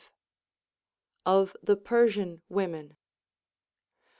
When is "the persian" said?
1.61-2.41